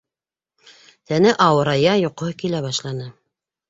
Тәне 1.13 1.35
ауырая, 1.51 1.95
йоҡоһо 2.07 2.39
килә 2.45 2.67
башланы. 2.71 3.17